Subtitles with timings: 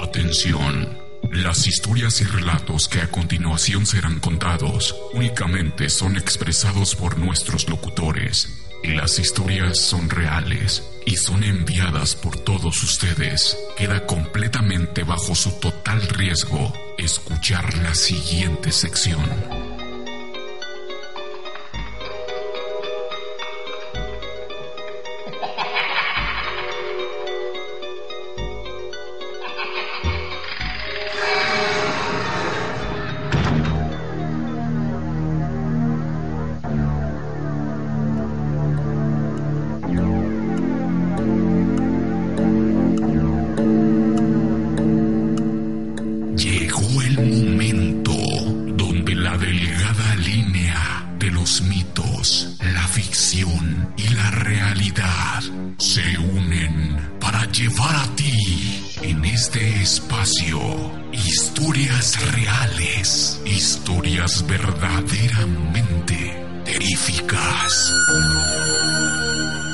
[0.00, 0.98] Atención.
[1.30, 8.60] Las historias y relatos que a continuación serán contados únicamente son expresados por nuestros locutores.
[8.82, 13.56] Las historias son reales y son enviadas por todos ustedes.
[13.76, 19.59] Queda completamente bajo su total riesgo escuchar la siguiente sección.
[49.30, 55.42] La delgada línea de los mitos, la ficción y la realidad
[55.78, 60.58] se unen para llevar a ti en este espacio
[61.12, 67.92] historias reales, historias verdaderamente terríficas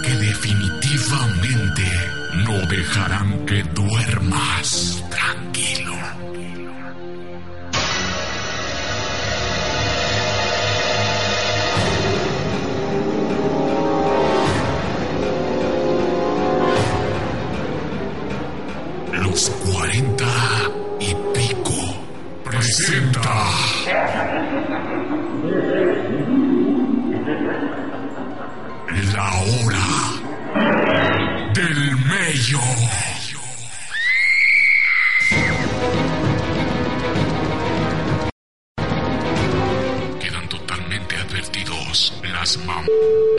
[0.05, 1.91] que definitivamente
[2.45, 5.56] no dejarán que duermas tranquilo.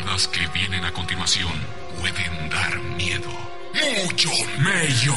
[0.06, 1.54] Las que vienen a continuación
[1.98, 3.30] pueden dar miedo.
[4.04, 5.14] Mucho mello.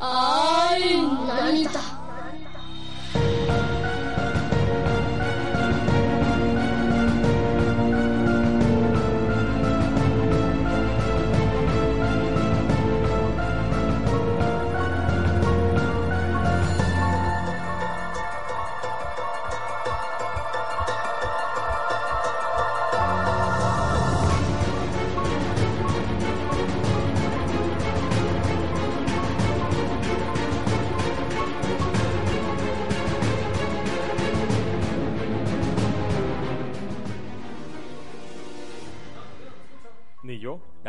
[0.00, 1.95] Ay, nanita.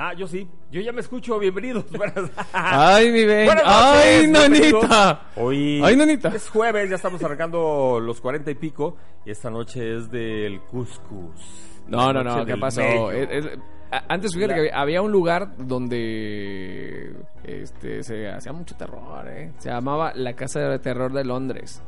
[0.10, 0.48] Ah, yo sí.
[0.72, 1.38] Yo ya me escucho.
[1.38, 1.84] Bienvenidos.
[1.92, 3.46] Buenas- Ay, mi Ben.
[3.46, 5.22] Buenas Ay, nanita.
[5.36, 6.30] Hoy Ay, nanita.
[6.30, 8.96] es jueves, ya estamos arrancando los cuarenta y pico.
[9.26, 11.42] Y esta noche es del cuscus.
[11.90, 13.12] No, no, no, ¿qué pasó?
[13.12, 13.60] Es- es-
[14.08, 17.14] antes fíjate La- que había un lugar donde
[17.44, 19.52] este se hacía mucho terror, ¿eh?
[19.58, 21.82] Se llamaba la Casa de Terror de Londres.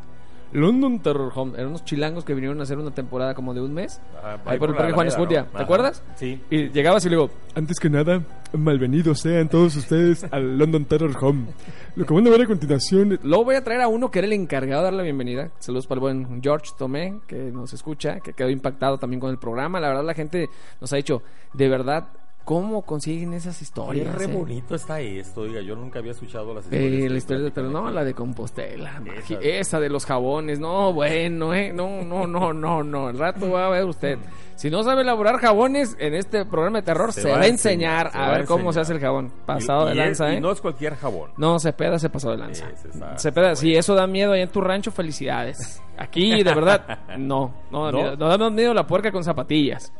[0.52, 1.54] London Terror Home.
[1.56, 4.02] Eran unos chilangos que vinieron a hacer una temporada como de un mes.
[4.18, 5.46] Ajá, ahí por el Parque Juan Escutia.
[5.46, 6.04] ¿Te acuerdas?
[6.16, 6.42] Sí.
[6.50, 8.24] Y llegabas y le digo, Antes que nada,
[8.54, 11.48] malvenidos sean todos ustedes al London Terror Home.
[11.96, 14.28] Lo que van a ver a continuación Luego voy a traer a uno que era
[14.28, 15.52] el encargado de dar la bienvenida.
[15.60, 19.38] Saludos para el buen George Tomé, que nos escucha, que quedó impactado también con el
[19.38, 19.80] programa.
[19.80, 20.50] La verdad, la gente
[20.80, 21.22] nos ha dicho,
[21.54, 22.08] de verdad,
[22.50, 24.16] ¿cómo consiguen esas Qué historias?
[24.16, 24.28] re eh?
[24.28, 27.02] bonito está esto, oiga, yo nunca había escuchado las Eh, historias.
[27.04, 29.00] la que historia de pero no, la de Compostela, Esa.
[29.02, 33.52] magi- esa de los jabones, no, bueno, eh, no, no, no, no, no, el rato
[33.52, 34.18] va a ver usted.
[34.56, 38.18] Si no sabe elaborar jabones en este programa de terror, se, va a enseñar se
[38.18, 39.32] a va a ver cómo se hace el jabón.
[39.46, 40.38] Pasado Y- de lanza, es- ¿eh?
[40.40, 41.30] Y no es cualquier jabón.
[41.38, 42.68] No, Cepeda se pasó de lanza.
[42.68, 45.82] Está- Cepeda, si eso da miedo allá en tu rancho, felicidades.
[45.98, 47.54] Aquí, de verdad, no.
[47.70, 47.98] No da ¿No?
[48.00, 48.18] miedo.
[48.18, 49.94] No da miedo la puerca con zapatillas.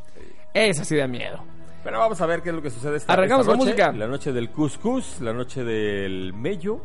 [0.54, 1.40] Esa sí da miedo.
[1.84, 3.72] Pero vamos a ver qué es lo que sucede esta, Arrancamos esta con noche.
[3.84, 3.92] música.
[3.98, 6.80] La noche del cuscús, la noche del mello.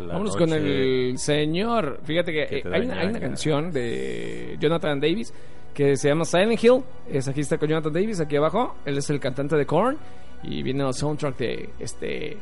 [0.00, 2.00] la Vámonos noche- con el señor.
[2.04, 5.32] Fíjate que Que eh, hay, una, hay una la- canción de Jonathan Davis
[5.74, 6.82] que se llama Silent Hill.
[7.10, 8.76] Es aquí está con Jonathan Davis, aquí abajo.
[8.84, 9.96] Él es el cantante de Korn.
[10.42, 12.36] Y viene el soundtrack de este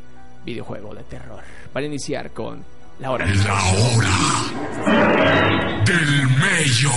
[0.45, 1.41] videojuego de terror.
[1.73, 2.65] Para iniciar con
[2.99, 3.27] la hora.
[3.27, 3.63] La
[3.95, 6.91] hora del mello.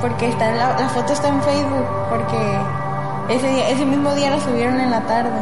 [0.00, 2.58] porque está la, la, foto está en Facebook, porque
[3.28, 5.40] ese, ese mismo día la subieron en la tarde.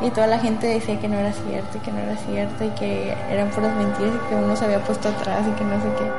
[0.00, 2.70] Y toda la gente decía que no era cierto, y que no era cierto, y
[2.70, 5.88] que eran puras mentiras, y que uno se había puesto atrás, y que no sé
[5.98, 6.10] qué.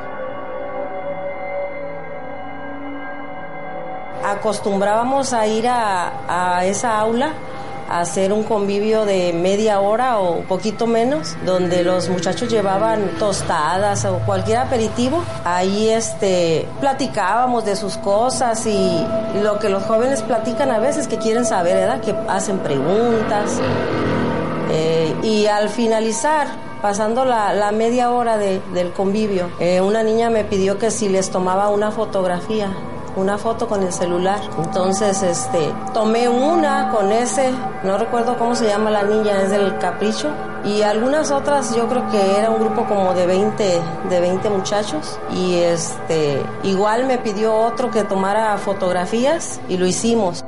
[4.27, 7.33] Acostumbrábamos a ir a, a esa aula
[7.89, 14.19] hacer un convivio de media hora o poquito menos, donde los muchachos llevaban tostadas o
[14.25, 15.24] cualquier aperitivo.
[15.44, 19.06] Ahí este platicábamos de sus cosas y
[19.41, 22.01] lo que los jóvenes platican a veces que quieren saber, ¿verdad?
[22.01, 23.59] Que hacen preguntas.
[24.71, 26.47] Eh, y al finalizar,
[26.81, 31.09] pasando la, la media hora de- del convivio, eh, una niña me pidió que si
[31.09, 32.69] les tomaba una fotografía,
[33.19, 34.39] una foto con el celular.
[34.57, 37.51] Entonces, este, tomé una con ese,
[37.83, 40.30] no recuerdo cómo se llama la niña, es del Capricho.
[40.66, 45.19] Y algunas otras, yo creo que era un grupo como de 20, de 20 muchachos.
[45.31, 50.44] Y este, igual me pidió otro que tomara fotografías y lo hicimos.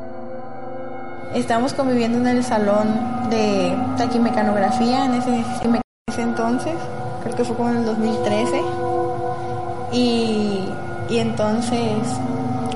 [1.33, 6.73] Estábamos conviviendo en el salón de taquimecanografía en ese, en ese entonces,
[7.23, 8.61] creo que fue como en el 2013.
[9.93, 10.65] Y,
[11.09, 11.97] y entonces,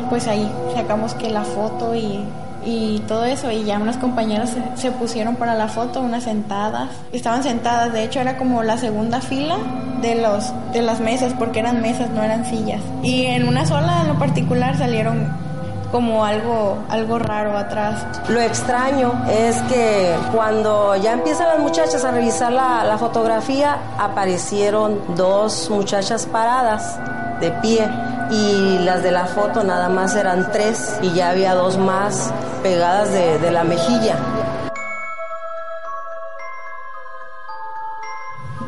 [0.09, 2.25] pues ahí sacamos que la foto y,
[2.65, 6.89] y todo eso, y ya unas compañeras se, pusieron para la foto, unas sentadas.
[7.11, 9.57] Estaban sentadas, de hecho era como la segunda fila
[10.01, 12.81] de, los, de las mesas, porque eran mesas, no eran sillas.
[13.03, 15.31] Y en una sola en lo particular salieron
[15.91, 18.05] como algo, algo raro atrás.
[18.27, 25.69] Lo extraño es que cuando ya empiezan las muchachas a revisar la fotografía, aparecieron dos
[25.69, 26.99] muchachas paradas
[27.39, 27.89] de pie
[28.31, 32.33] y las de la foto nada más eran tres y ya había dos más
[32.63, 34.15] pegadas de, de la mejilla.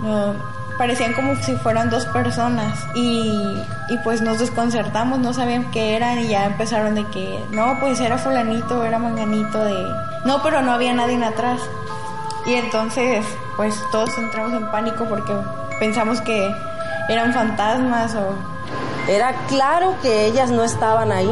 [0.01, 0.35] No,
[0.77, 6.19] parecían como si fueran dos personas y, y pues nos desconcertamos, no sabían qué eran
[6.19, 9.91] y ya empezaron de que no, pues era fulanito, era manganito de...
[10.23, 11.59] No, pero no había nadie atrás.
[12.45, 13.25] Y entonces
[13.57, 15.33] pues todos entramos en pánico porque
[15.79, 16.55] pensamos que
[17.09, 18.56] eran fantasmas o...
[19.07, 21.29] Era claro que ellas no estaban ahí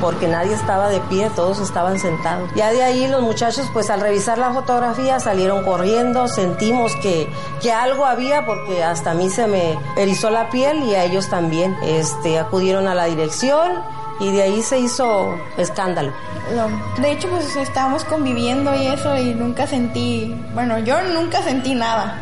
[0.00, 2.50] porque nadie estaba de pie, todos estaban sentados.
[2.56, 7.28] Ya de ahí los muchachos, pues al revisar la fotografía salieron corriendo, sentimos que,
[7.60, 11.28] que algo había porque hasta a mí se me erizó la piel y a ellos
[11.28, 11.76] también.
[11.84, 13.80] Este, acudieron a la dirección
[14.18, 16.12] y de ahí se hizo escándalo.
[16.56, 21.76] Lo- De hecho, pues estábamos conviviendo y eso y nunca sentí, bueno, yo nunca sentí
[21.76, 22.18] nada.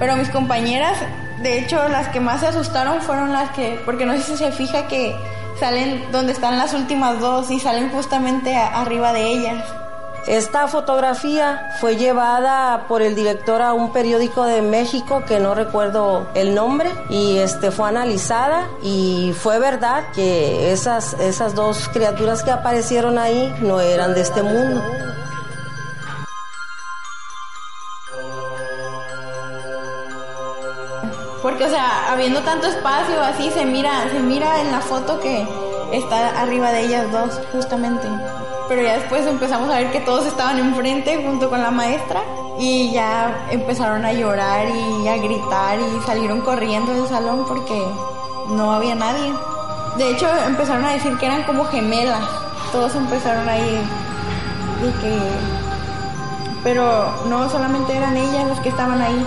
[0.00, 0.98] Pero mis compañeras,
[1.44, 4.50] de hecho, las que más se asustaron fueron las que, porque no sé si se
[4.50, 5.14] fija que
[5.60, 9.62] salen donde están las últimas dos y salen justamente arriba de ellas.
[10.26, 16.26] Esta fotografía fue llevada por el director a un periódico de México que no recuerdo
[16.34, 22.52] el nombre y este fue analizada y fue verdad que esas esas dos criaturas que
[22.52, 24.82] aparecieron ahí no eran de este mundo.
[32.14, 35.46] Habiendo tanto espacio así, se mira, se mira en la foto que
[35.92, 38.08] está arriba de ellas dos, justamente.
[38.68, 42.22] Pero ya después empezamos a ver que todos estaban enfrente junto con la maestra
[42.58, 47.84] y ya empezaron a llorar y a gritar y salieron corriendo del salón porque
[48.48, 49.32] no había nadie.
[49.98, 52.24] De hecho, empezaron a decir que eran como gemelas.
[52.72, 53.80] Todos empezaron ahí
[54.82, 55.18] de que
[56.64, 59.26] pero no solamente eran ellas las que estaban ahí,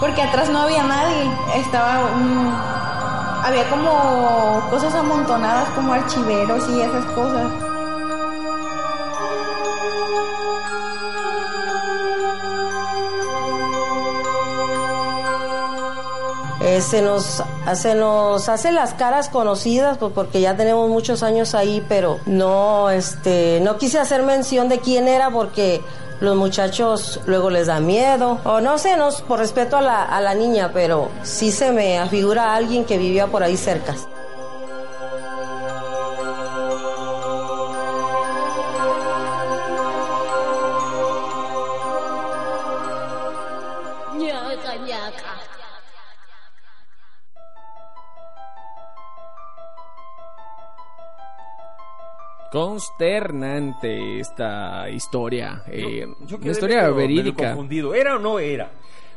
[0.00, 2.52] porque atrás no había nadie, estaba un...
[3.44, 7.52] había como cosas amontonadas como archiveros y esas cosas.
[16.66, 21.54] Eh, se nos se nos hace las caras conocidas pues porque ya tenemos muchos años
[21.54, 25.80] ahí, pero no este no quise hacer mención de quién era porque
[26.20, 30.70] los muchachos luego les da miedo o no sé, no por respeto a la, niña,
[30.72, 33.94] pero sí se me afigura a alguien que vivía por ahí cerca.
[52.52, 55.62] Consternante esta historia.
[55.66, 57.48] eh, Yo una quedé historia medio- medio verídica.
[57.48, 57.94] confundido.
[57.94, 58.70] ¿Era o no era?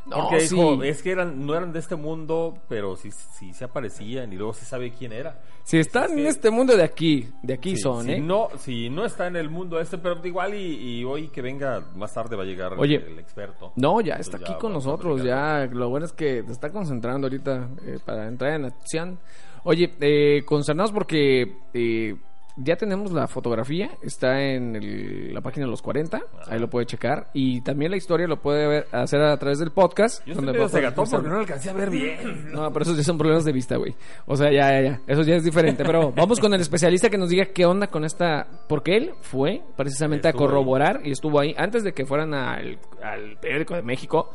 [0.05, 0.87] No, Porque dijo, sí.
[0.87, 4.53] es que eran, no eran de este mundo, pero sí, sí se aparecían y luego
[4.53, 5.39] se sabe quién era.
[5.63, 8.19] Si están Es en que- este mundo de aquí, de aquí Sí, son, si ¿eh?
[8.19, 11.83] No, si no está en el mundo este, pero igual y, y hoy que venga
[11.95, 13.71] más tarde va a llegar Oye, el experto.
[13.75, 15.67] No, ya Entonces está aquí ya con nosotros, ya.
[15.71, 19.19] Lo bueno es que te está concentrando ahorita eh, para entrar en acción.
[19.63, 22.15] Oye, eh, concernados porque eh,
[22.61, 26.85] ya tenemos la fotografía, está en el- la página de los 40, ahí lo puede
[26.85, 27.29] checar.
[27.33, 30.25] Y también la historia lo puede ver, hacer a través del podcast.
[30.25, 32.51] Yo donde cegatón porque no lo alcancé a ver bien.
[32.51, 33.95] No, pero esos ya son problemas de vista, güey.
[34.25, 35.01] O sea, ya, ya, ya.
[35.07, 35.83] Eso ya es diferente.
[35.85, 38.47] Pero vamos con el especialista que nos diga qué onda con esta.
[38.67, 42.77] Porque él fue precisamente Estuvo a corroborar y estuvo ahí antes de que fueran al,
[43.03, 44.29] al periódico de México.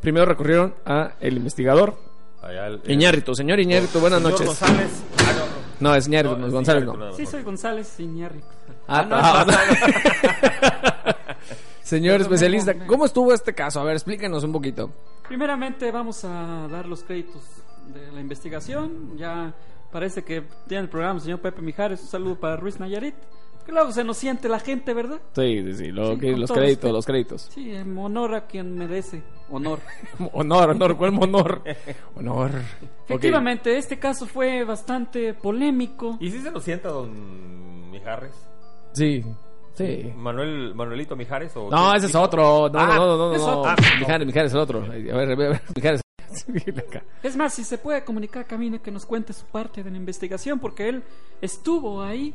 [0.00, 1.96] Primero recurrieron a el investigador
[2.40, 3.34] Allá el- Iñárritu.
[3.34, 4.46] Señor Iñárritu, buenas Señor noches.
[4.46, 5.04] González.
[5.78, 6.94] Ah, no, es Iñárritu, No, González no.
[6.96, 8.46] nada Sí, soy González Iñárritu.
[8.86, 9.52] Ah, no, ah, no.
[11.82, 13.80] Señor Perdón, especialista, ¿cómo estuvo este caso?
[13.80, 14.90] A ver, explíquenos un poquito.
[15.28, 17.42] Primeramente vamos a dar los créditos
[17.86, 19.16] de la investigación.
[19.16, 19.54] Ya
[19.92, 22.00] parece que tiene el programa el señor Pepe Mijares.
[22.02, 23.14] Un saludo para Ruiz Nayarit.
[23.68, 25.20] Luego se nos siente la gente, ¿verdad?
[25.34, 25.86] Sí, sí, sí.
[25.92, 27.42] lo Sí, que- con los créditos, los créditos.
[27.52, 29.78] Sí, en honor a quien merece honor.
[30.32, 31.62] Honor, honor, ¿cuál honor?
[32.16, 32.50] Honor.
[33.04, 36.16] Efectivamente, este caso fue bastante polémico.
[36.20, 38.32] ¿Y si se nos sienta don Mijares?
[38.92, 39.24] Sí,
[39.74, 40.12] sí.
[40.16, 42.68] Manuel, Manuelito Mijares o No, ese es otro.
[42.68, 43.60] No, Ah, no, no, no, es no.
[43.60, 43.72] otro.
[44.00, 44.82] Mijares, Mijares es el otro.
[44.84, 46.00] A ver, a ver, a ver, Mijares.
[47.22, 50.58] Es más, si se puede comunicar Camino que nos cuente su parte de la investigación,
[50.58, 51.02] porque él
[51.40, 52.34] estuvo ahí,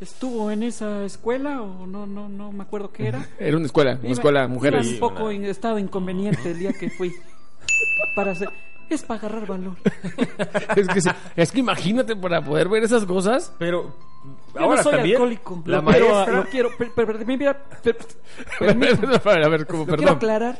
[0.00, 3.26] estuvo en esa escuela o no, no, no me acuerdo qué era.
[3.38, 4.86] Era una escuela, una Iba- escuela mujeres.
[4.86, 7.12] un poco en estado inconveniente el día que fui.
[8.14, 8.48] Para hacer,
[8.90, 9.76] es para agarrar valor.
[10.76, 11.00] Es que,
[11.36, 13.52] es que imagínate para poder ver esas cosas.
[13.58, 13.94] Pero
[14.54, 15.62] Yo ahora no soy también alcohólico.
[15.66, 17.96] la lo, quiero, maestra lo quiero, per- per- per- mira, per-
[19.44, 20.16] A ver, como, quiero perdón.
[20.16, 20.58] aclarar.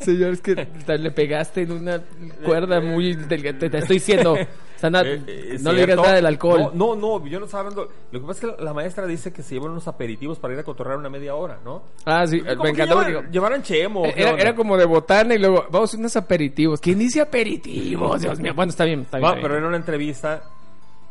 [0.00, 0.54] Señor, es que
[0.86, 2.00] le pegaste en una
[2.44, 3.58] cuerda muy delgada.
[3.58, 4.36] Te estoy diciendo.
[4.78, 6.70] O sea, na- Eh, eh, no le digas nada del alcohol.
[6.72, 7.90] No, no, no, yo no estaba hablando.
[8.12, 10.60] Lo que pasa es que la maestra dice que se llevan unos aperitivos para ir
[10.60, 11.82] a cotorrear una media hora, ¿no?
[12.04, 13.02] Ah, sí, Como me encantó.
[13.02, 14.04] llevan- Llevaran chemo.
[14.04, 16.80] ¿qué Era, como de botana y luego vamos a hacer unos aperitivos.
[16.80, 18.20] ¿Quién dice aperitivos?
[18.22, 18.54] Dios mío.
[18.54, 19.24] Bueno, está bien, está bien.
[19.24, 19.42] Va, está bien.
[19.42, 20.42] pero era una entrevista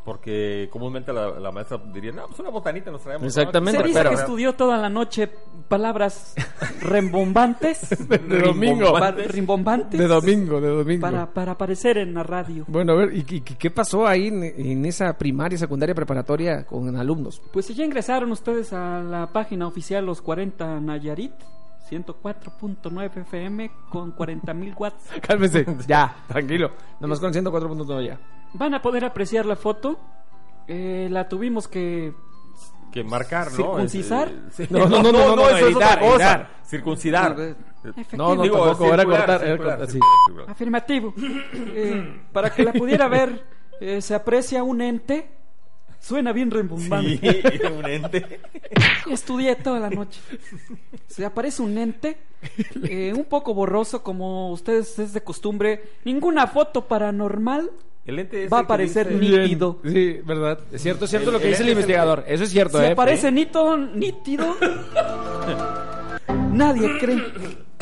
[0.07, 3.23] porque comúnmente la, la maestra diría, no, pues una botanita nos traemos.
[3.23, 5.29] ¿no?" Exactamente, Se dice pero- que estudió toda la noche
[5.67, 6.33] palabras
[6.81, 7.89] rembombantes.
[8.07, 8.97] de domingo.
[9.27, 9.99] rimbombantes.
[9.99, 11.01] De domingo, de domingo.
[11.01, 12.63] Para, para aparecer en la radio.
[12.69, 16.95] Bueno, a ver, ¿y, y- qué pasó ahí en, en esa primaria, secundaria, preparatoria con
[16.95, 17.41] alumnos?
[17.51, 21.33] Pues ya ingresaron ustedes a la página oficial Los 40 Nayarit,
[21.91, 26.71] 104.9 FM con 40.000 watts, Cálmese, ya, tranquilo.
[27.01, 28.17] Nada más con 104.9 ya.
[28.57, 29.99] Van a poder apreciar la foto.
[30.67, 32.13] Eh, la tuvimos que...
[32.91, 33.55] Que marcar, ¿no?
[33.57, 34.27] ¿Circuncisar?
[34.49, 34.73] Es- eh, sí.
[34.73, 36.11] No, no, no, no, no, eso es otra cosa.
[36.15, 36.49] editar.
[36.65, 37.35] Circuncidar.
[38.13, 39.87] No, no, Digo, tampoco, era circular, cortar.
[40.49, 41.13] Afirmativo.
[41.79, 43.45] Eh, para que la pudiera ver,
[43.79, 45.29] eh, se aprecia un ente.
[45.99, 47.17] Suena bien rembombante.
[47.41, 48.39] Sí, un ente.
[49.09, 50.19] Estudié toda la noche.
[51.07, 52.17] Se aparece un ente,
[52.83, 55.83] eh, un poco borroso, como ustedes es de costumbre.
[56.03, 57.71] Ninguna foto paranormal
[58.07, 59.79] El ente ese va a que aparecer dice- nítido.
[59.83, 60.59] Sí, verdad.
[60.71, 62.23] Es cierto, es cierto El- lo que el dice el investigador.
[62.27, 62.91] Eso es cierto, Si ¿eh?
[62.93, 64.55] aparece nítido, nítido,
[66.51, 67.21] nadie cree.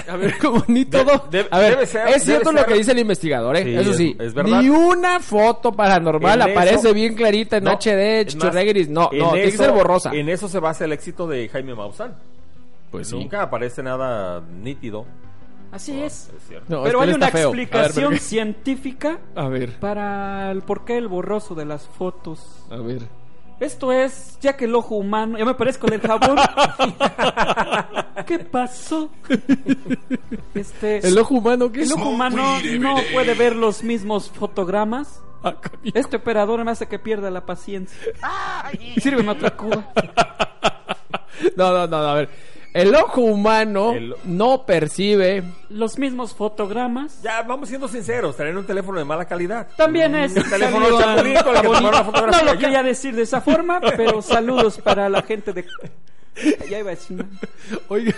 [0.07, 1.27] A ver, como ni todo.
[1.31, 3.63] de- a ver, debe ser- es cierto debe lo ser- que dice el investigador, ¿eh?
[3.63, 4.15] Sí, eso es- sí.
[4.19, 4.61] es verdad.
[4.61, 8.87] Ni una foto paranormal En aparece eso- bien clarita en No, HD, chichurregueris.
[8.89, 10.11] No, no, tiene que ser borrosa.
[10.13, 12.13] En eso se basa el éxito de Jaime Maussan.
[12.91, 13.15] Pues sí.
[13.15, 15.05] Nunca aparece nada nítido.
[15.75, 16.29] Así es.
[16.35, 16.65] Es cierto.
[16.69, 17.49] No, Pero es hay una feo.
[17.49, 22.65] A ver, explicación científica A ver, para el porqué el borroso de las fotos.
[22.71, 23.01] a ver.
[23.59, 26.37] Esto es, ya que el ojo humano, ya me parezco el jabón.
[28.25, 29.09] ¿Qué pasó?
[30.53, 31.91] Este, ¿El ojo humano qué el es?
[31.91, 35.21] ojo humano no puede ver los mismos fotogramas.
[35.43, 35.55] Ah.
[35.93, 37.97] Este operador me hace que pierda la paciencia.
[39.01, 39.91] Sírveme otra cuba.
[41.57, 42.29] No, no, no, a ver.
[42.75, 45.43] El ojo humano El- no percibe.
[45.69, 47.21] Los mismos fotogramas.
[47.23, 49.67] Ya, vamos siendo sinceros, tener un teléfono de mala calidad.
[49.77, 52.57] También es Un teléfono saludo a- chapulín con el que No lo ya.
[52.57, 55.65] quería decir de esa forma, pero saludos para la gente de.
[56.69, 57.25] Ya iba a decir.
[57.87, 58.13] Oiga.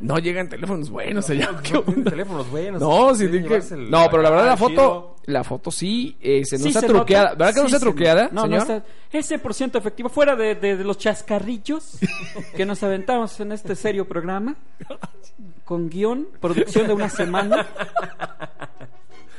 [0.00, 1.50] No llegan teléfonos buenos allá.
[1.62, 2.10] ¿Qué No onda?
[2.10, 2.80] teléfonos buenos.
[2.80, 6.62] No, que- el- no, pero la verdad la foto, la foto sí, eh, se no
[6.62, 7.24] Sí está se truqueada.
[7.30, 7.36] nota.
[7.38, 8.28] ¿Verdad que no Sí está se truqueada.
[8.32, 8.66] No, señor?
[8.68, 8.84] no está.
[9.12, 10.08] Es 100% efectivo.
[10.08, 11.98] Fuera de, de- de los chascarrillos
[12.56, 14.56] que nos aventamos en este serio programa,
[15.64, 17.66] con guion, producción de una semana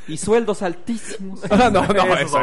[0.08, 1.40] y sueldos altísimos.
[1.52, 2.40] No, no, Eso eso,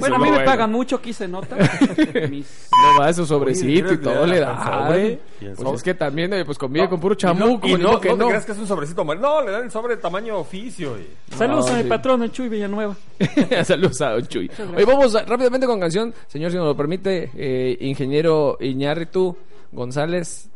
[0.00, 0.44] bueno, a mí no, me bueno.
[0.44, 1.56] pagan mucho, aquí se nota.
[2.30, 4.64] Mis- No va su sobrecito Oye, y ¿quieres todo le da.
[4.86, 5.20] sobre?
[5.40, 5.76] Pues sobre.
[5.76, 7.66] es que también, eh, pues convive No, con puro y no- chamuco.
[7.68, 9.04] Y no, que no te creas que es un sobrecito.
[9.04, 10.96] No, le dan el sobre de tamaño oficio.
[10.98, 11.88] y- Saludos No, a mi sí.
[11.88, 12.96] patrón, el Chuy Villanueva.
[13.64, 14.50] Saludos a Don Chuy.
[14.76, 16.14] Oye, vamos a- rápidamente con canción.
[16.28, 19.36] Señor, si nos lo permite, eh, ingeniero Iñárritu
[19.72, 20.48] González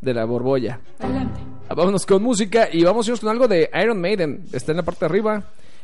[0.00, 0.80] de la Borbolla.
[0.98, 1.40] Adelante.
[1.68, 4.44] Ah, Vámonos con música y vamos a irnos con algo de Iron Maiden.
[4.52, 5.42] Está en la parte de arriba.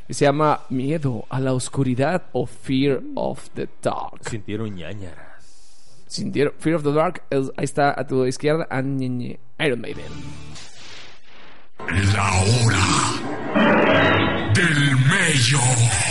[0.09, 4.29] Y se llama Miedo a la oscuridad o Fear of the Dark.
[4.29, 5.45] Sintieron ñañaras.
[6.07, 10.13] Sintieron Fear of the Dark, ahí está a tu izquierda, Iron Maiden.
[12.15, 12.87] La hora
[14.55, 16.08] del mello.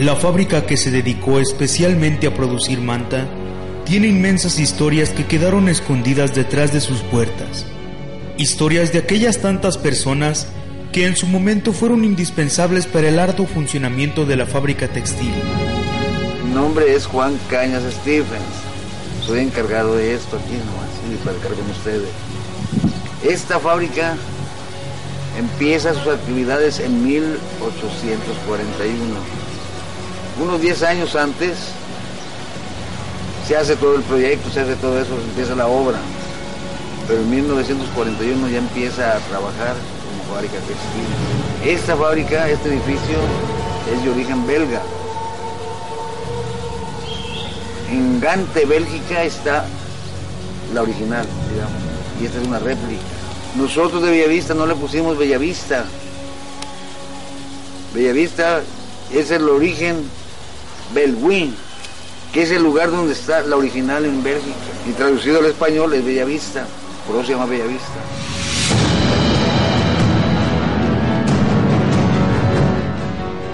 [0.00, 3.28] La fábrica que se dedicó especialmente a producir manta
[3.84, 7.66] tiene inmensas historias que quedaron escondidas detrás de sus puertas.
[8.38, 10.46] Historias de aquellas tantas personas
[10.90, 15.34] que en su momento fueron indispensables para el arduo funcionamiento de la fábrica textil.
[16.46, 18.40] Mi nombre es Juan Cañas Stephens.
[19.26, 22.08] Soy encargado de esto aquí nomás, y para estar con ustedes.
[23.22, 24.16] Esta fábrica
[25.38, 29.39] empieza sus actividades en 1841.
[30.40, 31.58] Unos 10 años antes
[33.46, 35.98] se hace todo el proyecto, se hace todo eso, se empieza la obra.
[37.06, 41.70] Pero en 1941 ya empieza a trabajar como fábrica textil.
[41.70, 43.18] Esta fábrica, este edificio,
[43.92, 44.80] es de origen belga.
[47.90, 49.66] En Gante, Bélgica, está
[50.72, 51.72] la original, digamos,
[52.18, 53.02] y esta es una réplica.
[53.56, 55.84] Nosotros de Bellavista no le pusimos Bellavista.
[57.92, 58.62] Bellavista
[59.12, 60.08] es el origen
[60.94, 61.54] Belwin,
[62.32, 64.56] que es el lugar donde está la original en Bélgica.
[64.88, 66.66] Y traducido al español es Bellavista,
[67.06, 67.86] por eso se llama Bellavista.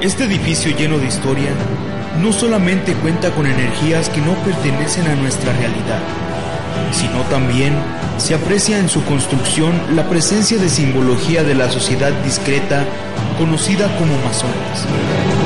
[0.00, 1.50] Este edificio lleno de historia
[2.21, 6.00] no solamente cuenta con energías que no pertenecen a nuestra realidad,
[6.93, 7.75] sino también
[8.19, 12.85] se aprecia en su construcción la presencia de simbología de la sociedad discreta
[13.38, 15.46] conocida como masones.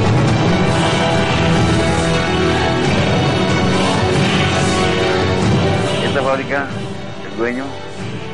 [7.40, 7.64] Dueño,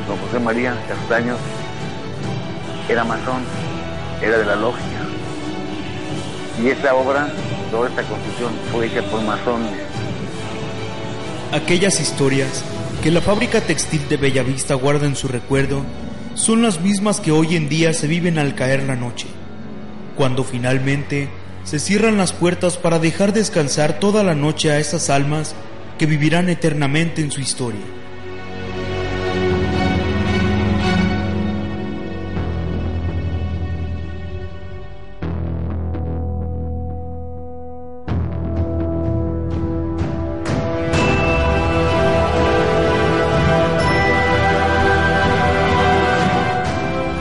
[0.05, 1.39] don José María Castaños,
[2.89, 3.41] era masón,
[4.21, 4.83] era de la logia.
[6.61, 7.31] Y esta obra,
[7.71, 9.71] toda esta construcción, fue hecha por masones.
[11.53, 12.65] Aquellas historias
[13.01, 15.83] que la fábrica textil de Bellavista guarda en su recuerdo
[16.35, 19.27] son las mismas que hoy en día se viven al caer la noche,
[20.17, 21.29] cuando finalmente
[21.63, 25.55] se cierran las puertas para dejar descansar toda la noche a esas almas
[25.97, 27.85] que vivirán eternamente en su historia.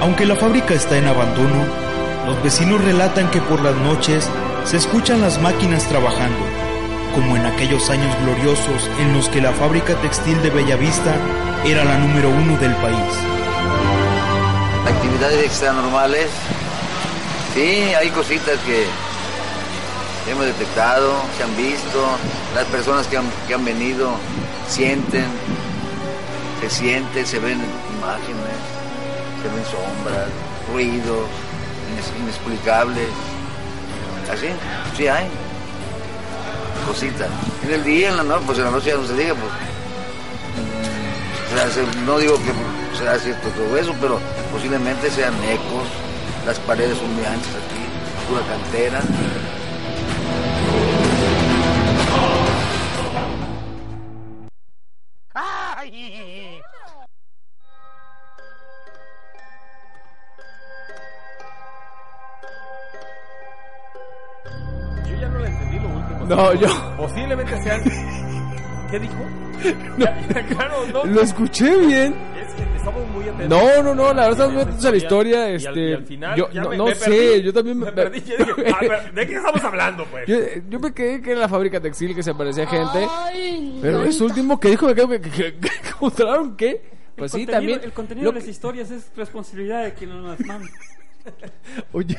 [0.06, 1.66] Aunque la fábrica está en abandono,
[2.26, 4.30] los vecinos relatan que por las noches
[4.64, 6.38] se escuchan las máquinas trabajando,
[7.12, 11.12] como en aquellos años gloriosos en los que la fábrica textil de Bellavista
[11.64, 13.14] era la número uno del país.
[14.86, 16.28] Actividades extranormales,
[17.52, 18.86] sí, hay cositas que
[20.30, 22.06] hemos detectado, se han visto,
[22.54, 24.12] las personas que han, que han venido
[24.68, 25.26] sienten,
[26.60, 27.60] se sienten, se ven
[27.98, 28.75] imágenes,
[29.48, 30.28] ven sombras,
[30.72, 31.28] ruidos
[32.20, 33.08] inexplicables.
[34.30, 34.48] Así,
[34.96, 35.28] sí hay
[36.86, 37.28] cositas.
[37.64, 39.52] En el día, en la noche, pues en la noche ya no se diga, pues.
[41.76, 44.18] mm, no digo que sea cierto todo eso, pero
[44.52, 45.86] posiblemente sean ecos,
[46.46, 49.00] las paredes son muy anchas aquí, pura cantera.
[55.92, 56.85] Yo
[66.28, 67.82] No, yo- Posiblemente sean.
[68.90, 69.14] ¿Qué dijo?
[69.98, 70.16] Ya,
[70.48, 71.04] claro, no.
[71.04, 72.14] Lo escuché bien.
[72.40, 73.48] Es que estamos muy atentos.
[73.48, 75.38] No, no, no, la verdad estamos muy Esa atentos a la historia.
[75.38, 77.42] y al- Este, y al final yo ya no, me- no me sé, perdí.
[77.42, 78.20] yo también me perdí.
[78.20, 80.26] Yo dije, a ver, ¿de qué estamos hablando, pues?
[80.28, 80.36] Yo,
[80.68, 83.06] yo me quedé que era la fábrica textil que se aparecía gente.
[83.10, 86.70] Ay, Pero no, eso último que dijo, que, que, que, que- que encontraron que.
[86.70, 86.80] El
[87.16, 87.80] Pues sí, también.
[87.82, 90.68] El contenido de las que- historias es responsabilidad de quien nos las manda.
[91.92, 92.16] Oye,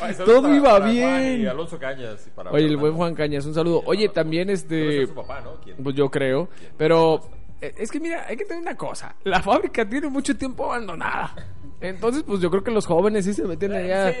[0.00, 1.42] Ay, todo para- iba para bien.
[1.42, 2.26] Y Alonso Cañas.
[2.26, 3.82] y para oye, el buen Juan Cañas, un saludo.
[3.86, 5.06] Oye, también este.
[5.06, 5.54] su papá, ¿no?
[5.82, 6.48] Pues yo creo.
[6.76, 7.20] Pero
[7.60, 9.14] eh, es que mira, hay que tener una cosa.
[9.24, 11.34] La fábrica tiene mucho tiempo abandonada.
[11.80, 14.12] Entonces, pues yo creo que los jóvenes sí se meten allá.
[14.12, 14.18] Sí,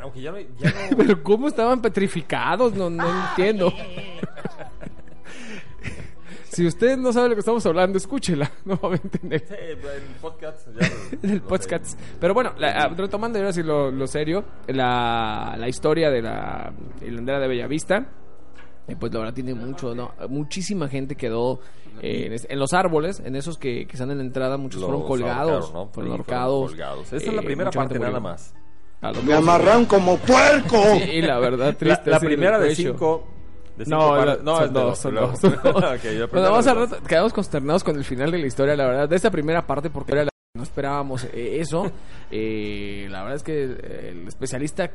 [0.00, 2.74] aunque ya no, ya no Pero ¿cómo estaban petrificados?
[2.74, 3.72] No, no entiendo.
[6.56, 8.50] Si usted no sabe lo que estamos hablando, escúchela.
[8.64, 9.44] No va a entender.
[9.46, 10.68] Sí, en el podcast.
[10.80, 10.88] Ya,
[11.32, 12.00] el podcast.
[12.20, 16.72] Pero bueno, la- ah, retomando ahora sí lo, lo serio, la, la historia de la
[17.06, 18.06] hilandera de Bellavista.
[18.88, 20.12] Y pues la verdad tiene mucho, ¿no?
[20.28, 21.60] Muchísima gente quedó
[22.00, 24.80] eh, en, es- en los árboles, en esos que, que están en la entrada, muchos
[24.80, 25.50] Los fueron colgados.
[25.64, 25.92] ahorcaron, ¿no?
[25.92, 26.70] Fueron ahorcados.
[26.70, 27.12] colgados.
[27.12, 28.54] Esa es la eh, primera parte nada más.
[29.24, 30.78] Me amarran como puerco.
[31.04, 32.10] Sí, la verdad, triste.
[32.10, 33.26] la primera de cinco.
[33.76, 35.28] De No, la- no, son dos, dos, son luego.
[35.32, 35.74] dos, son dos.
[35.76, 38.74] Ok, la Bueno, primera vamos a rato- quedamos consternados con el final de la historia,
[38.76, 41.90] la verdad, de esta primera parte, porque era la- no esperábamos eh, eso.
[42.30, 44.90] Eh, la verdad es que el especialista.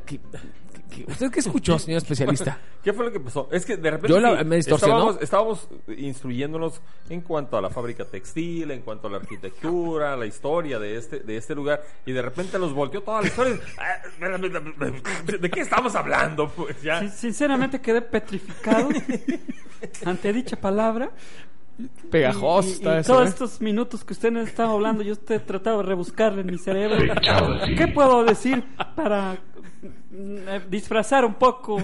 [1.08, 2.58] ¿Usted qué escuchó, señor especialista?
[2.84, 3.47] ¿Qué fue lo que pasó?
[3.51, 5.12] Es que de repente Yo la- me distorsionó.
[5.12, 10.25] estábamos, estábamos instruyéndonos en cuanto a la fábrica textil, en cuanto a la arquitectura, la
[10.25, 13.60] historia de este, de este lugar, y de repente nos volteó toda la historia.
[14.19, 16.49] ¿De de qué estamos hablando?
[16.49, 16.99] Pues ya.
[16.99, 18.89] Sin- Sinceramente quedé petrificado
[20.06, 21.12] ante dicha palabra.
[22.10, 23.30] Pegajoso Y- y- está y eso, todos ¿eh?
[23.30, 26.98] estos minutos que usted nos estaba hablando, yo he tratado de rebuscarle en mi cerebro.
[27.78, 28.63] ¿Qué puedo decir
[28.96, 29.38] para
[30.13, 31.78] eh, disfrazar un poco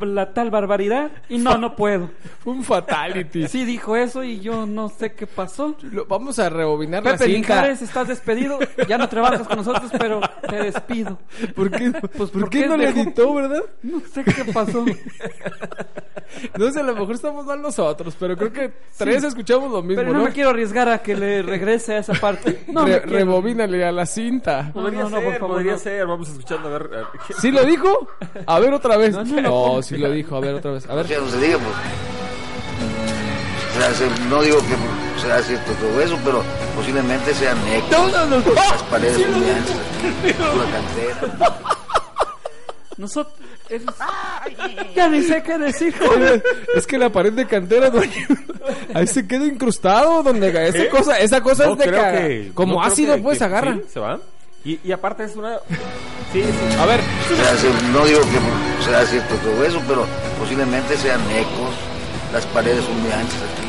[0.00, 1.10] la tal barbaridad?
[1.28, 2.10] Y no, no puedo.
[2.42, 3.48] Fue un fatality.
[3.48, 5.76] Sí dijo eso y yo no sé qué pasó.
[5.82, 7.36] Lo- vamos a rebobinar la Pepe cinta.
[7.38, 8.58] Linjares, estás despedido.
[8.88, 11.18] Ya no trabajas con nosotros, pero te despido.
[11.54, 13.62] ¿Por qué, Pues, ¿por ¿por qué qué no le editó, verdad?
[13.82, 14.84] No sé qué pasó.
[16.58, 20.02] No sé, a lo mejor estamos mal nosotros, pero creo que tres escuchamos lo mismo,
[20.02, 20.24] Pero no ¿no?
[20.26, 22.64] me quiero arriesgar a que le regrese a esa parte.
[22.68, 24.70] No, Re- rebobínale a la cinta.
[24.72, 25.78] Podría No, no, no, ser, por favor, podría no.
[25.78, 26.06] ser.
[26.06, 26.82] Vamos escuchando a ver.
[26.94, 28.08] a- ¿qué- ¿Sí lo dijo?
[28.46, 29.14] A ver otra vez.
[29.14, 29.82] No, No, no, no.
[29.82, 30.36] sí lo dijo.
[30.36, 30.86] A ver otra vez.
[30.88, 31.06] A O ver.
[31.08, 31.74] sea, no se diga, pues.
[33.90, 36.42] O sea, no digo que sea cierto todo eso, pero
[36.76, 37.90] posiblemente sean ecos.
[37.90, 38.36] No, no, no.
[38.40, 38.54] no.
[38.54, 39.76] Las paredes humeantes,
[40.36, 41.56] pura cantera.
[42.96, 43.34] Nosotros.
[43.68, 43.82] es-
[44.96, 45.94] Ya ni sé qué decir.
[46.74, 48.36] Es que la pared de cantera no ayuda.
[48.94, 50.88] Ahí se queda incrustado donde esa ¿Eh?
[50.88, 53.74] cosa, esa cosa No es de que- como no ácido que- pues que- agarra.
[53.74, 54.18] sí, se va.
[54.64, 55.58] Y, y aparte es una.
[56.32, 56.76] Sí, sí.
[56.78, 60.06] A ver, O sea, se- no digo que sea cierto todo eso, pero
[60.38, 61.74] posiblemente sean ecos.
[62.32, 63.68] Las paredes humeantes aquí.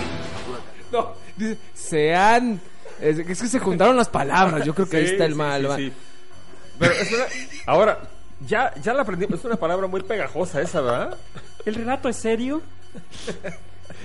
[0.91, 2.59] no, dice, sean
[2.99, 5.75] es, es que se juntaron las palabras, yo creo que ahí está el sí, mal.
[5.77, 5.93] sí.
[6.77, 7.25] Pero es una-
[7.67, 7.99] ahora,
[8.45, 9.25] ya, ya la aprendí.
[9.33, 11.17] Es una palabra muy pegajosa esa, ¿verdad?
[11.65, 12.61] El relato es serio.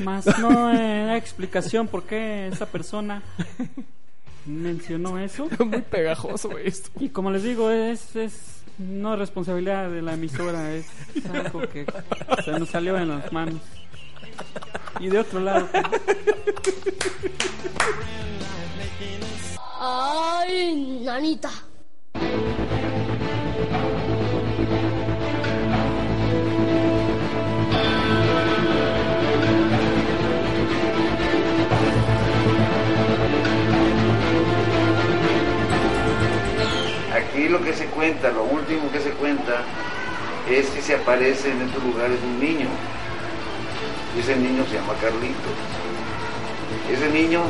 [0.01, 3.23] Más no eh, explicación por qué esa persona
[4.47, 5.49] mencionó eso.
[5.65, 6.91] Muy pegajoso esto.
[7.01, 10.87] Y como les digo, es, es no es responsabilidad de la emisora, es
[11.33, 11.87] algo que
[12.45, 13.61] se nos salió en las manos.
[14.99, 15.69] Y de otro lado,
[19.81, 21.51] Ay, nanita.
[37.95, 39.63] Cuenta, lo último que se cuenta,
[40.51, 42.67] es que se aparece en estos lugares un niño.
[44.17, 45.53] Y ese niño se llama Carlitos.
[46.91, 47.43] Ese niño,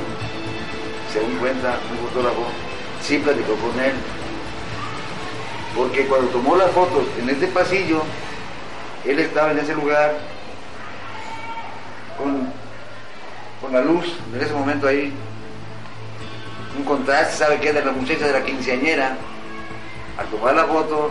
[1.13, 2.47] según cuenta un fotógrafo,
[3.03, 3.93] sí platicó con él.
[5.75, 8.03] Porque cuando tomó las fotos en este pasillo,
[9.05, 10.15] él estaba en ese lugar
[12.17, 12.49] con,
[13.61, 15.13] con la luz en ese momento ahí.
[16.79, 19.17] Un contraste, sabe que de la muchacha de la quinceañera.
[20.17, 21.11] Al tomar la foto,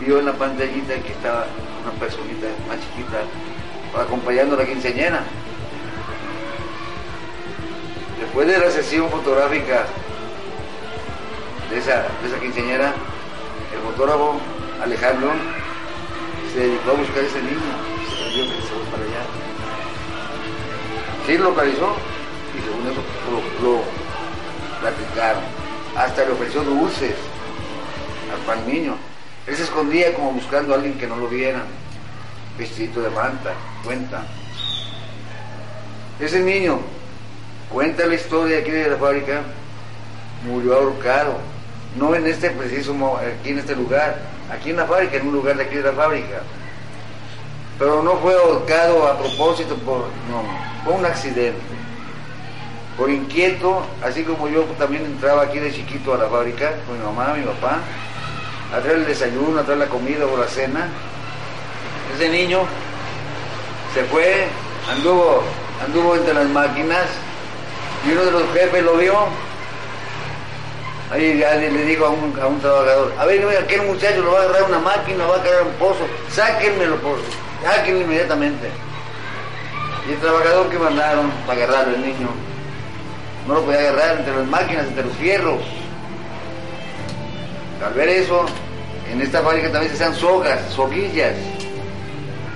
[0.00, 1.46] vio en la pantallita que estaba
[1.82, 3.22] una personita más chiquita
[3.98, 5.22] acompañando a la quinceañera.
[8.20, 9.86] Después de la sesión fotográfica
[11.70, 12.92] de esa, de esa quinceañera,
[13.72, 14.38] el fotógrafo
[14.82, 15.30] Alejandro
[16.52, 17.60] se dedicó a buscar a ese niño.
[18.10, 19.24] Se perdió que se fue para allá.
[21.26, 21.96] Sí lo localizó
[22.54, 23.02] y según eso
[23.62, 23.82] lo, lo
[24.80, 25.42] platicaron.
[25.96, 27.14] Hasta le ofreció dulces
[28.48, 28.96] al niño.
[29.46, 31.62] Él se escondía como buscando a alguien que no lo viera.
[32.58, 33.52] Vestidito de manta,
[33.84, 34.24] cuenta.
[36.20, 36.80] Ese niño
[37.70, 39.42] cuenta la historia aquí de la fábrica,
[40.46, 41.38] murió ahorcado.
[41.96, 44.18] No en este preciso, aquí en este lugar,
[44.50, 46.42] aquí en la fábrica, en un lugar de aquí de la fábrica.
[47.78, 50.42] Pero no fue ahorcado a propósito, por, no,
[50.84, 51.60] fue un accidente.
[52.96, 57.04] Por inquieto, así como yo también entraba aquí de chiquito a la fábrica con mi
[57.04, 57.78] mamá, mi papá,
[58.72, 60.88] a traer el desayuno, a traer la comida o la cena.
[62.14, 62.60] Ese niño
[63.94, 64.46] se fue,
[64.90, 65.42] anduvo,
[65.84, 67.04] anduvo entre las máquinas
[68.06, 69.14] y uno de los jefes lo vio.
[71.10, 74.40] Ahí ya le dijo a un, a un trabajador, a ver, aquel muchacho lo va
[74.40, 77.18] a agarrar una máquina, va a caer un pozo, sáquenmelo, por,
[77.62, 78.70] sáquenlo inmediatamente.
[80.08, 82.28] Y el trabajador que mandaron para agarrarlo, el niño,
[83.46, 85.60] no lo podía agarrar entre las máquinas, entre los fierros.
[87.84, 88.44] Al ver eso,
[89.10, 91.34] en esta fábrica también se hacían sogas, soguillas.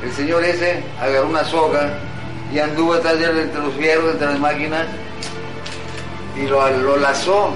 [0.03, 1.99] El señor ese agarró una soga
[2.53, 4.87] y anduvo detrás de entre los fierros, entre las máquinas,
[6.37, 7.51] y lo, lo lazó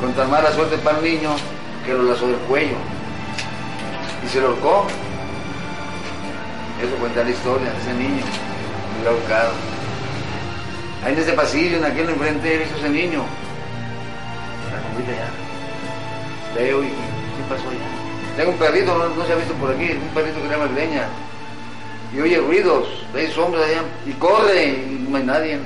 [0.00, 1.30] con tan mala suerte para el niño
[1.86, 2.76] que lo lazó del cuello
[4.24, 4.86] y se lo ahorcó.
[6.82, 8.24] Eso cuenta la historia de ese niño,
[9.04, 9.52] lo ahorcado.
[11.04, 13.24] Ahí en ese pasillo, en aquel enfrente, he visto ese niño.
[14.70, 15.47] La.
[16.64, 18.08] ¿Qué pasó allá?
[18.36, 20.68] Tengo un perrito, no, no se ha visto por aquí, un perrito que se llama
[20.74, 21.08] Greña.
[22.14, 25.58] Y oye ruidos, ve sombras allá, y corre, y no hay nadie.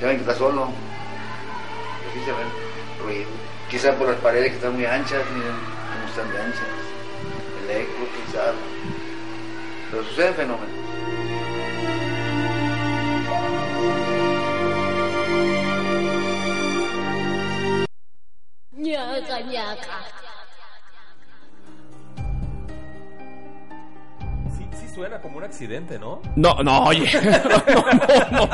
[0.00, 0.68] Ya ven que está solo.
[2.04, 2.48] Y así se ven
[3.04, 3.32] ruidos.
[3.70, 6.66] Quizá por las paredes que están muy anchas, miren cómo están de anchas.
[7.64, 8.52] El eco, quizá.
[9.90, 10.97] Pero suceden fenómenos.
[24.80, 26.20] Sí suena como un accidente, ¿no?
[26.36, 27.06] No, no, oye.
[28.30, 28.48] No, no, no.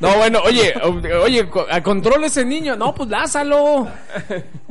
[0.00, 0.74] No, bueno, oye,
[1.22, 2.76] oye, co- a control ese niño.
[2.76, 3.88] No, pues lázalo.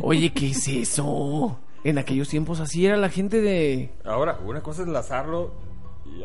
[0.01, 1.59] Oye, ¿qué es eso?
[1.83, 3.91] En aquellos tiempos así era la gente de...
[4.05, 5.53] Ahora, una cosa es lazarlo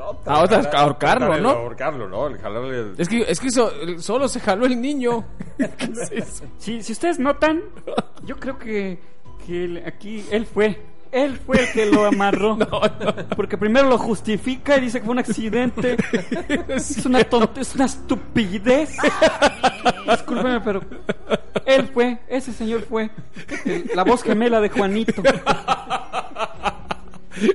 [0.03, 0.35] otra,
[0.73, 1.51] Ah, ahorcarlo, ¿no?
[1.51, 2.27] Ahorcarlo, ¿no?
[2.29, 5.25] El jalarle el- Es que, es que so- solo se jaló el niño.
[6.59, 7.63] Si, si ustedes notan,
[8.25, 8.99] yo creo que,
[9.47, 10.81] que él- aquí él fue.
[11.13, 12.57] Él fue el que lo amarró.
[13.37, 15.97] Porque primero lo justifica y dice que fue un accidente.
[16.69, 18.97] Es una es una estupidez.
[20.09, 20.81] Discúlpeme, pero
[21.67, 23.11] él fue, ese señor fue.
[23.65, 25.21] El- la voz gemela de Juanito.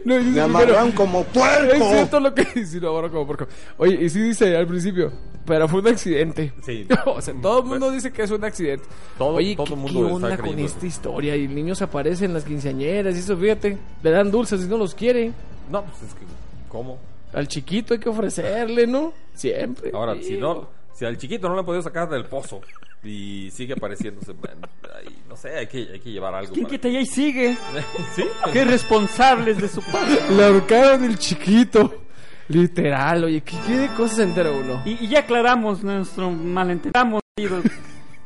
[0.05, 1.73] No, dice Me primero, amarran como puerco.
[1.73, 3.47] Es cierto lo que dice, lo amarran como puerco.
[3.77, 5.11] Oye, y sí dice al principio,
[5.45, 6.53] pero fue un accidente.
[6.63, 6.87] Sí.
[7.05, 8.85] o sea, todo el mundo dice que es un accidente.
[9.17, 10.85] Todo- Oye, todo ¿qué, el mundo qué está onda con creyendo esta eso.
[10.87, 11.35] historia?
[11.35, 13.77] Y el niño se aparece en las quinceañeras y eso, fíjate.
[14.03, 15.31] Le dan dulces y no los quiere.
[15.71, 16.25] No, pues es que,
[16.69, 16.97] ¿cómo?
[17.33, 19.13] Al chiquito hay que ofrecerle, ¿no?
[19.33, 19.91] Siempre.
[19.93, 22.61] Ahora, si no, si al chiquito no lo han podido sacar del pozo
[23.03, 26.53] y sigue apareciéndose, bueno, ahí, no sé, hay que, hay que llevar algo.
[26.53, 27.57] ¿Quién para- quita ya y sigue?
[28.15, 28.23] ¿Sí?
[28.51, 30.17] Qué responsables de su padre.
[30.35, 32.01] Le ahorcaron el chiquito.
[32.47, 34.81] Literal, oye, ¿qué, qué de cosas entera uno?
[34.85, 37.61] Y, y ya aclaramos nuestro malentendido.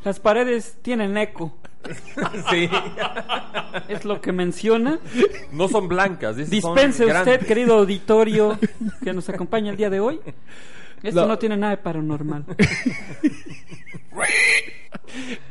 [0.04, 1.56] Las paredes tienen eco.
[2.50, 2.70] Sí.
[3.88, 5.00] Es lo que menciona.
[5.54, 6.36] No son blancas.
[6.36, 7.46] son Dispense usted, grandes.
[7.46, 8.60] querido auditorio,
[9.02, 10.20] que nos acompaña el día de hoy.
[11.04, 11.28] Esto No.
[11.28, 12.46] no, tiene nada de paranormal.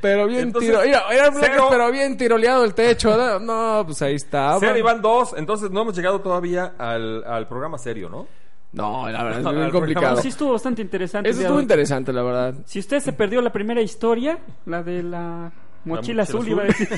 [0.01, 1.03] Pero bien Entonces, tiro, mira,
[1.41, 3.39] cero- pero bien tiroleado el techo, ¿no?
[3.41, 4.59] No, pues ahí está.
[4.61, 8.27] Sean y van dos, entonces no hemos llegado todavía al, al programa serio, ¿no?
[8.73, 10.17] No, la verdad es el complicado.
[10.19, 11.29] Sí estuvo bastante interesante.
[11.29, 12.55] el Eso estuvo interesante, la verdad.
[12.67, 15.51] Si usted se perdió la primera historia, la de la
[15.85, 16.49] mochila, mochila azul, azul.
[16.51, 16.89] iba a decir.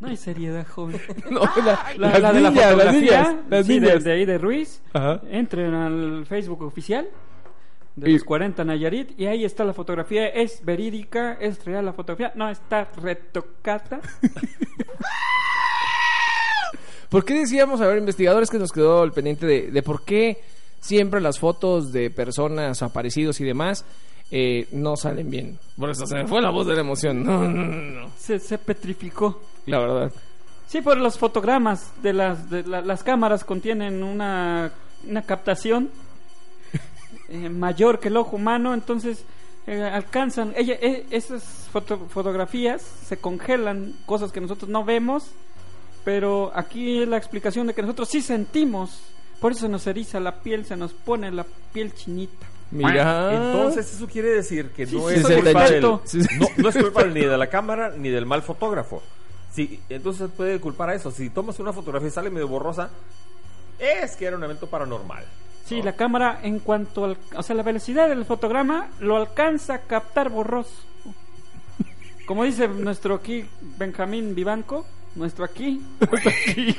[0.00, 1.00] no hay seriedad, joven.
[1.30, 4.04] No, la, La, la de la niñas, las fotografía, niñas, las sí, de- niñas.
[4.04, 4.82] De, ahí de Ruiz.
[4.92, 5.20] Ajá.
[5.30, 7.08] Entren al Facebook oficial
[7.96, 10.26] de Y- los 40 Nayarit y ahí está la fotografía.
[10.28, 12.32] Es verídica, es real la fotografía.
[12.36, 14.00] No, está retocada.
[17.08, 20.38] ¿Por qué decíamos, a ver, investigadores, que nos quedó el pendiente de, de por qué
[20.80, 23.84] siempre las fotos de personas aparecidos y demás
[24.30, 25.58] eh, no salen bien?
[25.78, 27.22] Por eso se me fue la voz de la emoción.
[27.24, 28.10] No, no, no, no.
[28.18, 29.40] se, se petrificó.
[29.66, 30.12] La verdad.
[30.66, 34.72] Sí, por los fotogramas de las de la- las cámaras contienen una,
[35.08, 35.90] una captación
[37.28, 39.24] eh, mayor que el ojo humano, entonces
[39.68, 45.30] eh, alcanzan ella e- esas foto- fotografías se congelan, cosas que nosotros no vemos,
[46.04, 49.00] pero aquí es la explicación de que nosotros sí sentimos,
[49.40, 52.46] por eso se nos eriza la piel, se nos pone la piel chinita.
[52.70, 53.32] Mira.
[53.32, 56.02] Entonces eso quiere decir que no sí, es culpa del, experto.
[56.04, 56.28] Sí, sí.
[56.38, 59.02] no, no es culpa ni de la cámara ni del mal fotógrafo.
[59.52, 61.10] Sí, entonces puede culpar a eso.
[61.10, 62.90] Si tomas una fotografía y sale medio borrosa,
[63.78, 65.24] es que era un evento paranormal.
[65.64, 69.78] Sí, la cámara en cuanto al, o sea, la velocidad del fotograma lo alcanza a
[69.80, 70.82] captar borroso.
[72.26, 73.46] Como dice nuestro aquí
[73.78, 75.80] Benjamín Vivanco, nuestro aquí,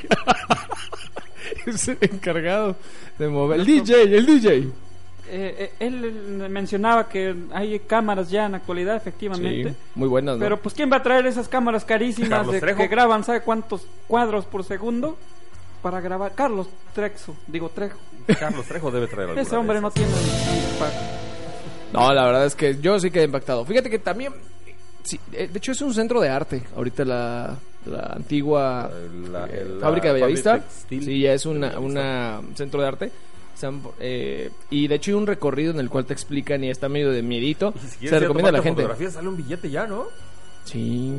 [1.66, 2.76] Es el encargado
[3.18, 3.60] de mover.
[3.60, 4.68] El DJ, el DJ.
[5.30, 9.70] Eh, eh, él mencionaba que hay cámaras ya en la actualidad, efectivamente.
[9.70, 10.42] Sí, muy buenas, ¿no?
[10.42, 14.44] Pero pues quién va a traer esas cámaras carísimas de, que graban, ¿sabe cuántos cuadros
[14.46, 15.16] por segundo?
[15.82, 16.32] Para grabar.
[16.34, 17.98] Carlos Trexo, digo Trejo.
[18.38, 20.10] Carlos Trejo debe traer Ese hombre no tiene
[21.92, 23.64] No, la verdad es que yo sí quedé impactado.
[23.64, 24.32] Fíjate que también,
[25.02, 26.62] sí, eh, de hecho es un centro de arte.
[26.76, 28.90] Ahorita la, la antigua
[29.30, 30.60] La- eh, la fábrica de Bellavista.
[30.88, 31.78] Sí, ya es Bellavista.
[31.80, 33.12] una centro de arte.
[33.58, 36.88] San- eh, y de hecho hay un recorrido en el cual te explican y está
[36.88, 37.74] medio de miedito.
[37.76, 38.82] Y si Se recomienda a la gente.
[38.82, 40.06] fotografía, sale un billete ya, ¿no?
[40.64, 41.14] Sí.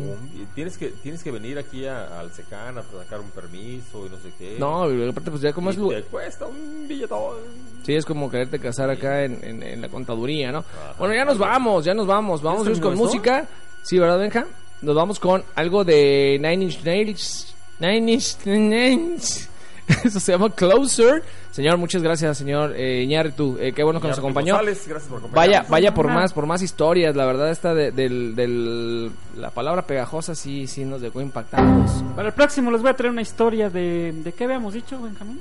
[0.53, 4.17] Tienes que, tienes que venir aquí a- al SECAN a sacar un permiso y no
[4.17, 4.57] sé qué.
[4.59, 7.37] No, aparte pues ya como Y es lu- te cuesta un billetón.
[7.83, 10.63] Sí, es como quererte casar acá en, en- en la contaduría, ¿no?
[10.99, 12.43] Bueno, ya nos vamos, ya nos vamos.
[12.43, 13.47] Vamos ¿Ya a ir con música.
[13.81, 14.45] Sí, ¿verdad, Benja?
[14.83, 17.55] Nos vamos con algo de Nine Inch Nails.
[17.79, 19.49] Nine Inch Nails.
[20.03, 21.23] Eso se llama Closer.
[21.51, 23.57] Señor, muchas gracias, señor eh, Iñárritu.
[23.59, 24.53] Eh, qué bueno que nos acompañó.
[24.53, 25.31] González, gracias por.
[25.31, 27.15] Vaya, vaya por más, por más historias.
[27.15, 32.03] La verdad, esta de, del, del- la palabra pegajosa sí, sí nos dejó impactados.
[32.15, 34.11] Para el próximo les voy a traer una historia de...
[34.13, 35.39] ¿De qué habíamos dicho, Benjamín?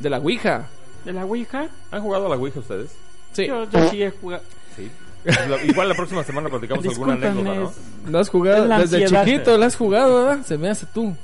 [0.00, 0.66] De la Ouija.
[1.04, 1.68] ¿De la Ouija?
[1.90, 2.90] ¿Han jugado a la Ouija ustedes?
[3.32, 3.46] Sí.
[3.46, 4.42] Yo, yo sí he jugado.
[4.76, 4.90] Sí.
[5.24, 7.72] La- igual la próxima semana platicamos alguna anécdota, ¿no?
[8.10, 8.68] ¿No has jugado?
[8.78, 10.44] Desde chiquito la has jugado, ¿verdad?
[10.44, 11.16] Se me hace tú.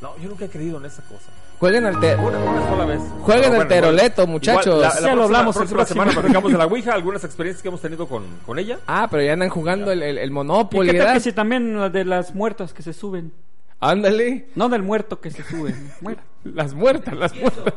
[0.00, 1.30] No, yo nunca he creído en esa cosa.
[1.58, 3.00] Jueguen al te- Una, una sola vez.
[3.22, 4.66] Jueguen al bueno, teroleto, igual- muchachos.
[4.66, 5.94] igual la, la Ya lo próxima, hablamos el próxima próximo.
[6.02, 8.78] semana platicamos de la Ouija, algunas experiencias que hemos tenido con, con ella.
[8.86, 11.78] Ah, pero ya andan jugando el, el, el ¿Y Monopoly, qué tal que si también
[11.78, 13.32] la de las muertas que se suben?
[13.80, 14.48] Ándale.
[14.56, 15.74] No del muerto que se sube.
[16.00, 16.22] Muera.
[16.44, 17.74] Las muertas, las muertas.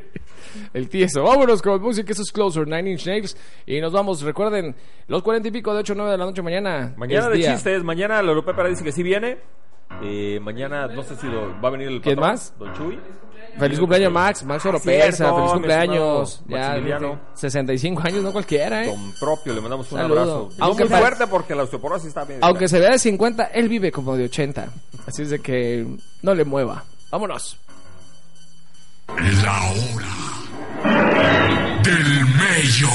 [0.74, 1.22] el tieso.
[1.22, 2.12] Vámonos con música.
[2.12, 3.36] Eso es Closer, Nine Inch Nails.
[3.66, 4.22] Y nos vamos.
[4.22, 4.74] Recuerden,
[5.08, 6.92] los cuarenta y pico de 8 o 9 de la noche mañana.
[6.96, 7.54] Mañana de día.
[7.54, 9.38] chistes, mañana la Europea dice que sí viene.
[10.02, 12.54] Eh, mañana no sé si lo- va a venir el ¿Quién patrón, más?
[12.58, 12.98] Don Chuy.
[13.58, 14.44] Feliz cumpleaños, Max.
[14.44, 15.12] Max Oropesa.
[15.16, 16.42] cierto, Feliz cumpleaños.
[16.46, 17.20] Ya, Maximiliano.
[17.34, 18.86] 65 años, no cualquiera, ¿eh?
[18.86, 20.20] Don propio, le mandamos un Saludo.
[20.20, 20.50] abrazo.
[20.60, 22.38] Aunque muy fuerte porque la osteoporosis está bien.
[22.42, 24.68] Aunque se vea de 50, él vive como de 80.
[25.06, 25.86] Así es de que
[26.22, 26.84] no le mueva.
[27.10, 27.58] Vámonos.
[29.42, 32.88] La hora del mello.